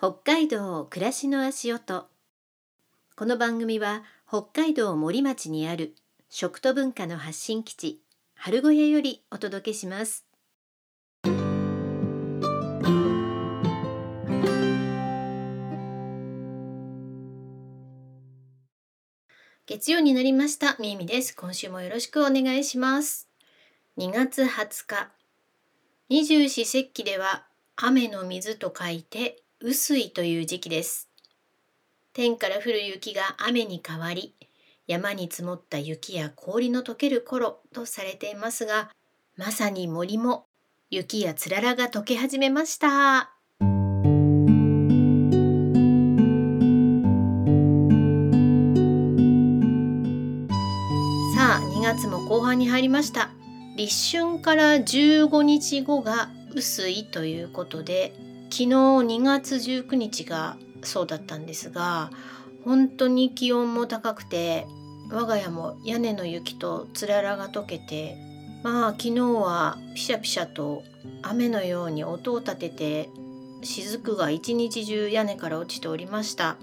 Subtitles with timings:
[0.00, 2.06] 北海道暮らしの足音。
[3.16, 5.96] この番組は北海道森町にある
[6.28, 8.00] 食と文化の発信基地
[8.36, 10.24] 春小屋よりお届けします。
[19.66, 20.76] 月曜になりました。
[20.78, 21.34] みみです。
[21.34, 23.28] 今週もよろしくお願いします。
[23.98, 25.10] 2月20日。
[26.08, 31.08] 二十四節気では雨の水と書いて雨水という時期です。
[32.12, 34.36] 天から降る雪が雨に変わり、
[34.86, 38.92] 山に積もった雪や氷の溶ける頃とされていますが、
[39.36, 40.46] まさに森も
[40.90, 42.88] 雪やつららが溶け始めました。
[42.88, 43.34] さ
[51.56, 53.30] あ、2月も後半に入りました。
[53.76, 58.12] 立春から15日後が雨水ということで
[58.50, 62.10] 昨日2月19日がそうだったんですが
[62.64, 64.66] 本当に気温も高くて
[65.10, 68.16] 我が家も屋根の雪とつららが溶けて
[68.62, 70.82] まあ昨日はピシャピシャと
[71.22, 73.08] 雨のように音を立てて
[73.62, 76.56] 雫が一日中屋根から落ちておりました。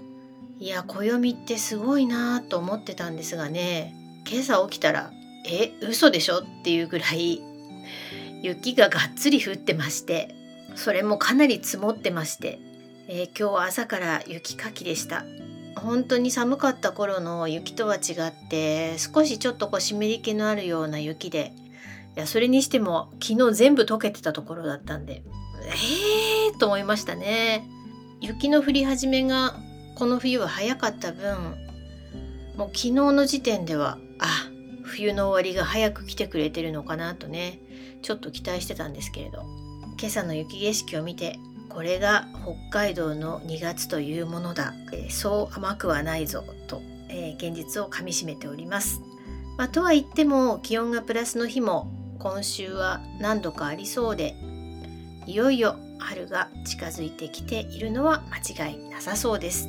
[0.58, 3.94] いや暦ってすごいなと思ってたんですがね
[4.26, 5.10] 今朝起きたら
[5.46, 7.42] え嘘でしょっていうぐらい
[8.42, 10.35] 雪ががっつり降ってまして。
[10.76, 12.60] それもかなり積もってまして、
[13.08, 15.24] えー、今日は朝から雪かきでした。
[15.76, 21.52] 本当に寒かった頃の雪とは違って少しちょっとこう湿り気のあるような雪で
[22.16, 25.22] いやそれにしても昨日全部溶けてたところだったんで
[25.66, 27.68] えーと思いましたね。
[28.22, 29.54] 雪の降り始めが
[29.96, 31.56] この冬は早かった分
[32.56, 34.48] もう昨日の時点ではあ
[34.82, 37.58] 冬の終わりが早く来てくれてるのかなとね
[38.00, 39.55] ちょっと期待してたんですけれど。
[39.98, 41.38] 今朝の雪景色を見て
[41.70, 49.02] これが北海道の2月というものだ、えー、そう甘くはないぞと、えー、現実をかみしめております。
[49.58, 54.36] まあ、とは言っても気温がプラスの日も今週は何度かありそうで
[55.26, 59.68] いよいよ春が近づいてきているのは間違いなさそうです。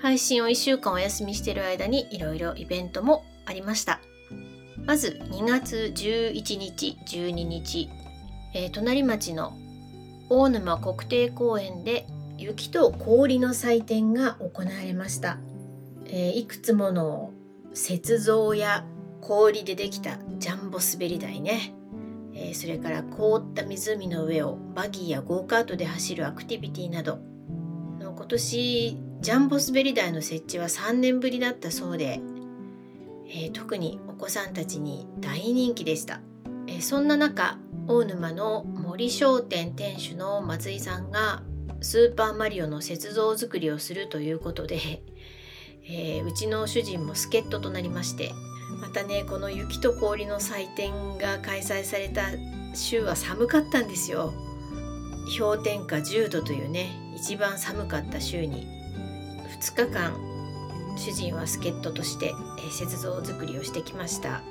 [0.00, 4.00] 配信を1週間お休みしている間にいろいろイベントもありました。
[4.84, 7.88] まず2月11日、12日、
[8.54, 9.58] えー、隣町の
[10.30, 12.06] 大沼国定公園で
[12.38, 15.38] 雪と氷の祭典が行われました。
[16.06, 17.32] えー、いくつもの
[17.74, 18.84] 雪像や
[19.20, 21.74] 氷でできたジャンボ滑り台ね、
[22.34, 27.18] えー、それから凍った湖の上をバギーやゴーカートで走るアクティビティなど。
[28.24, 32.20] 今年ジャンボ滑り台の設置は3年ぶりだったそうで、
[33.26, 36.20] えー、特にお子さんたちに大人気でした、
[36.66, 41.42] えー、そんな中大沼の森商店店主の松井さんが
[41.82, 45.02] スーパーマリオの雪像作りをするということで、
[45.86, 48.32] えー、うちの主人も助っ人となりまして
[48.80, 52.22] またねこの雪と氷の祭典が開催された
[52.74, 54.32] 週は寒かったんですよ。
[55.38, 58.66] 氷点下10度というね一番寒かった週に。
[59.60, 60.34] 2日間
[60.96, 62.30] 主人は助っ人として、え、
[62.80, 64.42] 雪像作りをしてきました、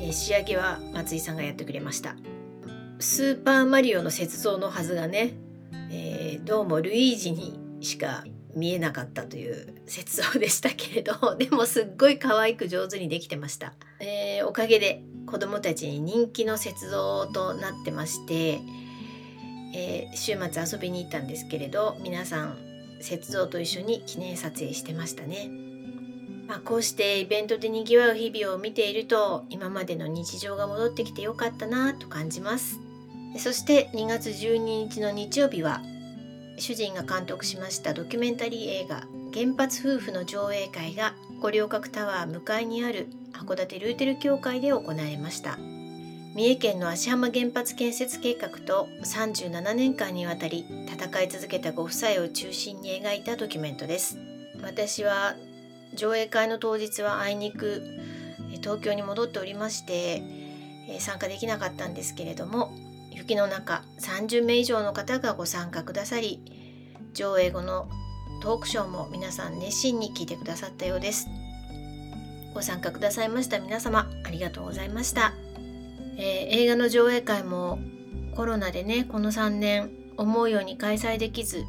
[0.00, 2.16] え、仕上げは松井さんがやってくれました。
[3.04, 5.34] スーパーマリオの雪像のはずがね、
[5.90, 18.60] えー、どうもルイージにしか見えなかったという雪像でしたけれど でもすっごい可愛く上手にできてました、えー、おかげで子供たちに人気の雪像となってまして、
[19.74, 22.56] えー、週末遊びに行ったんですけれど皆さん
[23.02, 25.50] 雪像と一緒に記念撮影してましたね。
[26.46, 32.83] まあ、こうしてイベントでにぎわう日々を見ていると今までの日常が戻ってきてよかったなと感じます
[33.38, 35.82] そして2月12日の日曜日は
[36.56, 45.58] 主人が監督しましたドキュメンタリー映画「原発夫婦」の上映会が五稜郭タワー向かいにある函館ルーテル教会で行われました。
[46.34, 54.18] 三重県の芦浜原発建設計画と37年間にわたり戦い続けたご夫妻を中心に描いたドキュメントです。
[54.60, 55.36] 私は
[55.94, 57.82] 上映会の当日はあいにく
[58.62, 60.22] 東京に戻っておりまして
[60.98, 62.72] 参加できなかったんですけれども
[63.14, 66.42] 雪の中30名以上の方がご参加くださり
[67.14, 67.88] 上映後の
[68.42, 71.28] トークショーも皆さん熱心に聞いてくださったようです。
[72.52, 75.32] ご参加くださいました皆様ありがとうございました。
[76.16, 77.78] えー、映画の上映会も
[78.36, 81.64] コロナでねこの3年思うように開催できず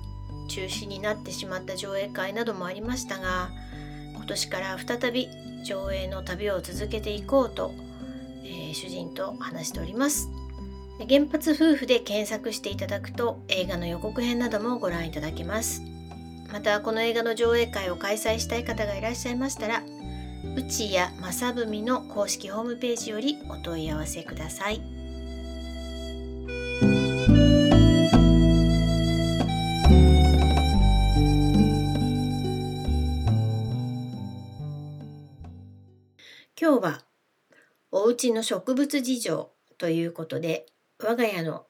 [0.50, 3.50] 中止になってしまった上映会などもありましたが
[4.14, 5.28] 今年から再び
[5.64, 7.72] 上映の旅を続けていこうと、
[8.44, 10.30] えー、主人と話しております。
[11.08, 15.82] 原発夫婦で検索していただくと映画の予告編などもご覧いただけます。
[16.52, 19.84] またこの映画の上映会を開催したい方がいらっしゃいましたら
[20.56, 24.82] 内谷正文の公式ホームページよりお問い合わせください。
[36.58, 37.02] 今日は
[37.92, 40.66] おうちの植物事情ということで
[40.98, 41.66] 我が家の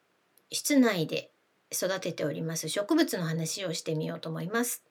[0.51, 1.31] 室内で
[1.73, 4.83] 育てております植物の話をしてみようと思います。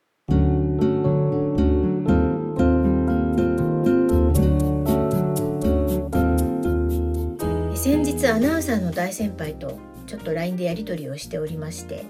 [7.76, 12.06] 先日アナウンサーの大先輩とちょっと LINE でやり取りをしておりまして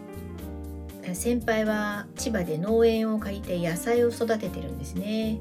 [1.14, 5.40] 先輩は千葉で農園を借りて野菜を育ててるんですね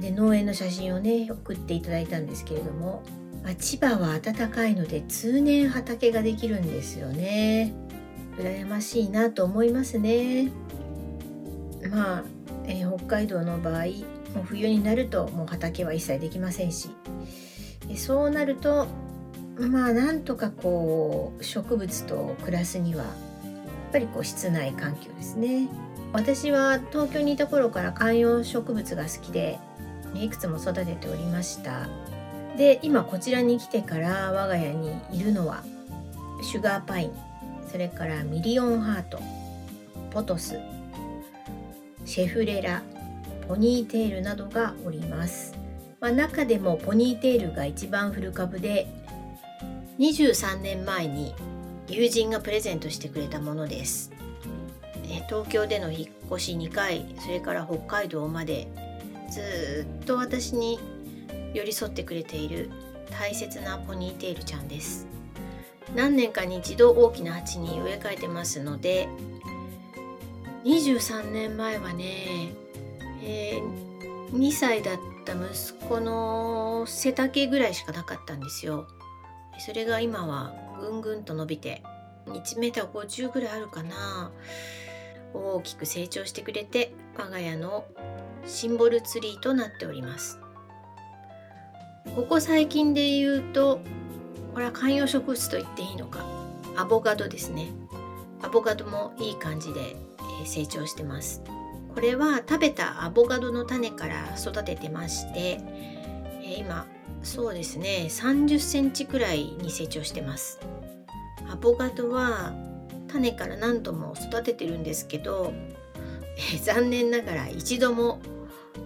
[0.00, 3.04] で農園の写真をね送っていただいたんですけれども
[3.48, 7.72] まあ、千葉は暖かいので通年畑ができるんですよね。
[8.36, 10.52] 羨ましいなと思いますね。
[11.90, 12.24] まあ、
[12.66, 13.84] えー、北海道の場合
[14.34, 16.90] もう冬になるともう畑は一切できませんし。
[17.96, 18.86] そうなると
[19.58, 23.12] まあなんとかこう植物と暮らすにはやっ
[23.92, 25.68] ぱりこう室内環境ですね。
[26.12, 29.58] 私は東京にいた頃から観葉植物が好きで
[30.14, 31.88] いくつも育てておりました。
[32.58, 35.62] で今こちらに来てから我が家にいるのは
[36.42, 37.12] シュガーパイン
[37.70, 39.20] それからミリオンハート
[40.10, 40.58] ポトス
[42.04, 42.82] シェフレラ
[43.46, 45.54] ポニーテールなどがおります、
[46.00, 48.86] まあ、中でもポニーテールが一番古株で
[49.98, 51.34] 23年前に
[51.86, 54.12] 友人がプレゼントしてくれたものです。
[55.28, 58.68] 東京での引っ越し2回それから北海道まで
[59.30, 60.78] ずっと私に
[61.54, 62.70] 寄り添ってくれている
[63.10, 65.06] 大切なポニーテールちゃんです。
[65.94, 69.08] 何年かに一度大きな鉢に植え替えてますので
[70.64, 72.52] 23年前はね、
[73.22, 78.86] えー、2歳だった息子の背丈ぐらいしかなかったんですよ。
[79.58, 81.82] それが今はぐんぐんと伸びて
[82.26, 84.30] 1m50 ぐらいあるかな。
[85.34, 87.84] 大きく成長してくれて我が家の
[88.46, 90.38] シンボルツリーとなっております。
[92.14, 93.80] ここ最近で言うと
[94.54, 96.26] これは観葉植物と言っていいのか。
[96.76, 97.70] アボカドですね。
[98.42, 99.96] アボカドもいい感じで
[100.44, 101.42] 成長してます。
[101.94, 105.60] これは食べたアボカドの種から育ててまして
[106.56, 106.86] 今
[107.22, 110.60] そうですね30センチくらいに成長してます。
[111.50, 112.52] アボカドは
[113.08, 115.52] 種から何度も育ててるんですけど、
[116.62, 118.20] 残念ながら一度も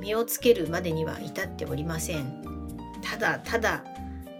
[0.01, 2.52] 実をつけるまでには至っておりません。
[3.03, 3.85] ただただ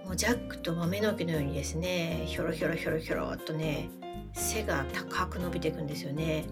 [0.05, 3.91] もうジャックと豆の木のようにですねひょろひょろひょろひょろっとね
[4.33, 6.45] 背が高く伸びていくんですよね。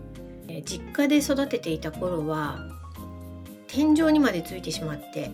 [0.64, 2.58] 実家で育てていた頃は
[3.68, 5.30] 天井にまでついてしまって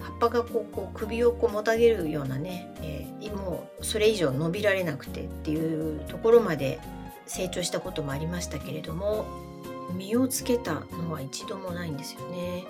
[0.00, 6.78] 葉っぱがこうこう首をこうもたげるようなね、えー、もうそれ以上伸びられなくてっていうところまで
[7.26, 9.26] 成長したこともありましたけれども
[9.94, 12.64] 実をつけたのは一度もないんですよね。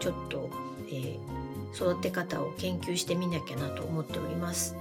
[0.00, 0.48] ちょっと、
[0.88, 1.18] えー、
[1.74, 4.76] 育て方を研究してみなきゃなと思っております。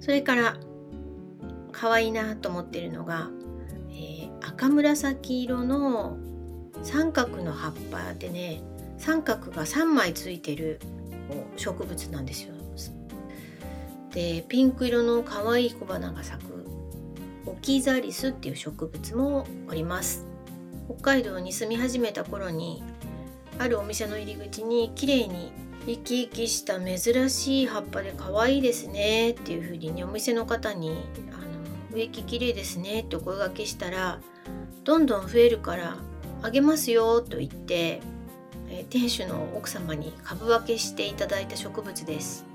[0.00, 0.56] それから
[1.72, 3.30] 可愛いなと思っているのが、
[3.90, 6.16] えー、赤紫色の
[6.82, 8.62] 三角の葉っぱでね
[8.96, 10.80] 三角が3枚ついてる
[11.56, 12.58] 植物なんですよ。
[14.10, 16.66] でピンク色の可愛い小花が咲く
[17.46, 20.26] オキザリスっていう植物もおります。
[20.86, 22.82] 北海道に住み始めた頃に
[23.58, 25.52] あるお店の入り口に綺麗に
[25.86, 34.20] 生き生きした珍しい葉っぱで可愛いですねっていう風にねお店の方にあの植木綺麗ですねってお声がけしたら
[34.84, 35.96] どんどん増えるから
[36.42, 38.00] あげますよと言って、
[38.70, 42.46] え店主の奥様に株分けしていただいた植物です。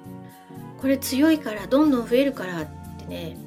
[0.80, 2.68] これ強いからどんどん増えるからっ
[2.98, 3.38] てね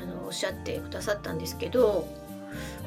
[0.00, 2.06] あのおっしゃってくださったんですけど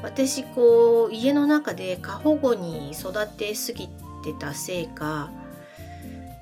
[0.04, 3.88] 私こう家の中で過保護に育てすぎ
[4.22, 5.30] てたせいか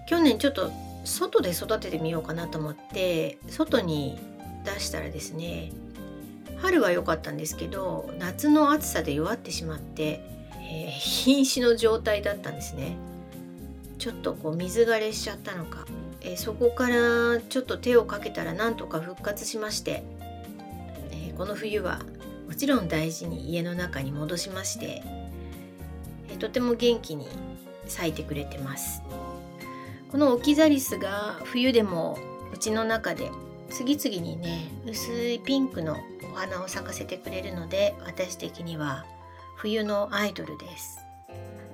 [0.08, 0.72] 去年ちょっと
[1.04, 4.18] 外で育ててみようかなと思って外に
[4.64, 5.70] 出したらですね
[6.60, 10.20] 春は良かったんですけど夏の暑さで弱ってしまって、
[10.60, 12.96] えー、瀕死の状態だったんですね。
[13.98, 15.86] ちょっとこう水枯れしちゃったのか、
[16.20, 20.02] えー、そこからちょっと手をかけたらなんとか復活しまして、
[21.12, 22.00] えー、この冬は
[22.52, 25.02] もちろん大事に家の中に戻しまして
[26.28, 27.26] えとても元気に
[27.86, 29.02] 咲いてくれてます。
[30.10, 32.18] このオキザリスが冬でも
[32.52, 33.30] うちの中で
[33.70, 35.96] 次々にね薄いピンクの
[36.30, 39.06] お花を咲かせてくれるので私的には
[39.56, 40.98] 冬のアイドルです。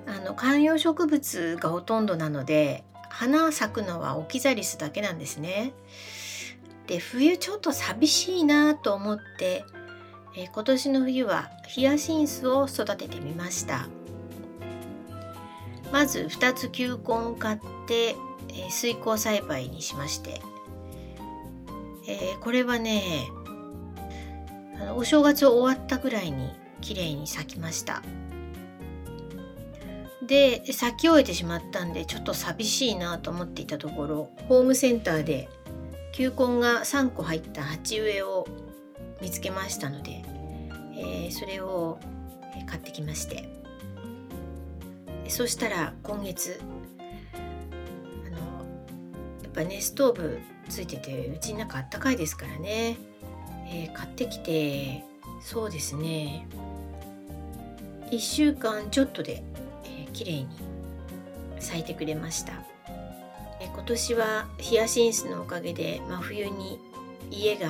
[0.07, 5.73] あの観葉植物がほとんどなので花咲くのはオキザリスだけなんですね。
[6.87, 9.65] で冬ちょっと寂しいなと思って、
[10.35, 13.87] え今年の冬はヒヤシンスを育ててみました。
[15.91, 18.15] まず2つ球根を買って、
[18.53, 20.41] え水耕栽培にしまして、
[22.07, 23.27] え、これはね
[24.79, 28.01] あのお正月を終わったぐらいに綺麗に咲きました。
[30.21, 35.49] で咲き終えてしまったんでちょっと寂しいなと思っていたところホームセンターで
[36.13, 38.45] 球根が3個入った鉢植えを
[39.21, 40.23] 見つけましたので、
[40.95, 41.99] えー、それを
[42.67, 43.59] 買ってきまして。
[45.29, 46.59] そしたら今月
[48.25, 48.37] あの
[49.43, 52.97] やっぱねストーブついててうちの中あったかいですからね、
[53.67, 55.03] えー、買ってきて
[55.41, 56.47] そうですね。
[58.11, 59.43] 1週間ちょっとで、
[59.83, 60.47] えー、綺麗に
[61.59, 62.53] 咲いてくれました、
[63.61, 66.79] えー、今年はヒヤシンスのおかげで真冬に
[67.29, 67.69] 家が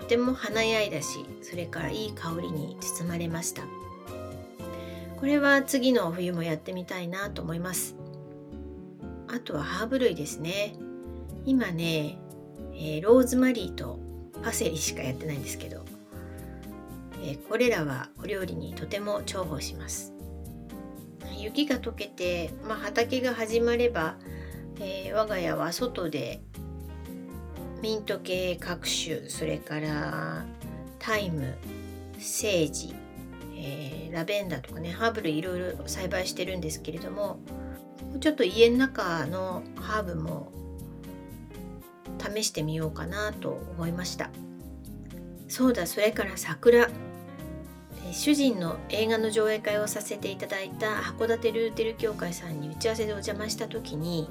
[0.00, 3.62] とても華やいだしそれからいい香りに包まれました。
[5.18, 7.96] これは次の冬もやってみたいなと思います。
[9.26, 10.76] あとはハーブ類ですね。
[11.44, 12.18] 今ね、
[12.72, 13.98] えー、ローズマリーと
[14.42, 15.84] パセリしかやってないんですけど、
[17.22, 20.14] えー、これらはお料理にとても重宝します。
[21.36, 24.16] 雪が溶けて、まあ、畑が始まれば、
[24.80, 26.40] えー、我が家は外で
[27.82, 30.44] ミント系各種それから
[30.98, 31.56] タイム
[32.18, 32.94] セージ
[33.60, 37.40] えー、ラベンダーとかねハーブ類いろいろ栽培してるんですけれども
[38.20, 40.52] ちょっと家の中のハーブも
[42.18, 44.30] 試してみようかなと思いました。
[45.48, 46.88] そうだそれから桜。
[48.10, 54.30] 主人の映画の上映会をさせていただいた函館ルーテル協会さんに打ち合わせでお邪魔した時に、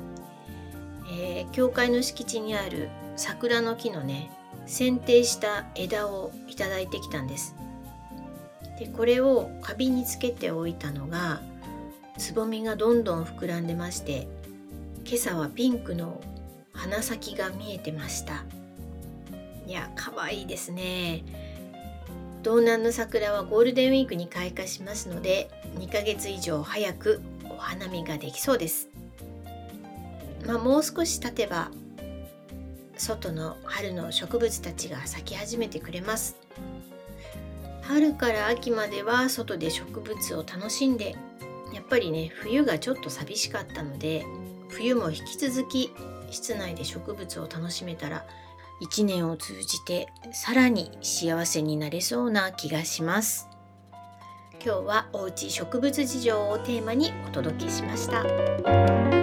[1.09, 4.31] えー、教会の敷地にある桜の木のね
[4.65, 7.55] 剪定した枝をいただいてきたんです。
[8.79, 11.41] でこれを花瓶につけておいたのが
[12.17, 14.27] つぼみがどんどん膨らんでまして
[15.05, 16.21] 今朝はピンクの
[16.73, 18.43] 花先が見えてました。
[19.65, 21.23] いや可愛いですね。
[22.43, 25.49] 道南の桜はゴールデンウィークに開花しますので
[25.79, 28.89] 2ヶ月以上早くお花見ができそうです。
[30.47, 31.69] まあ、もう少し経てば
[32.97, 36.37] 外の春の植物たちが咲き始めてくれます
[37.81, 41.15] 春から秋までは外で植物を楽しんで
[41.73, 44.25] やっぱりね冬がちょっと寂しかったので
[44.69, 45.93] 冬も引き続き
[46.31, 48.25] 室内で植物を楽しめたら
[48.81, 53.47] 1年を通じてさらに幸せになれそうな気がします
[54.63, 59.16] 今日はおうち植物事情をテーマにお届けしました。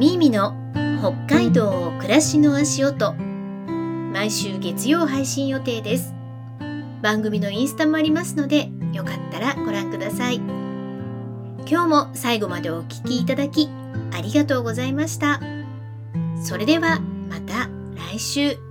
[0.00, 0.54] ミーミの
[1.26, 3.12] 北海道暮らしの足音。
[4.14, 6.14] 毎週月曜配信予定です。
[7.02, 10.36] 番組のインスタもありますのでよかったらご覧ください。
[10.36, 13.68] 今日も最後までお聴きいただき
[14.14, 15.38] ありがとうございました。
[16.42, 17.68] それではまた
[18.10, 18.69] 来週。